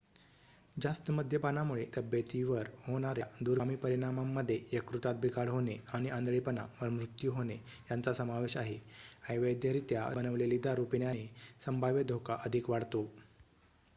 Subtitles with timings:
[0.75, 7.55] जास्त मद्यपानामुळे तब्येतीवर होणाऱ्या दूरगामी परिणामांमध्ये यकृतात बिघाड होणे आणि आंधळेपणा व मृत्यू होणे
[7.91, 8.79] यांचा समावेश आहे
[9.29, 11.27] अवैधरीत्या बनवलेली दारू पिण्याने
[11.65, 13.07] संभाव्य धोका अधिक वाढतो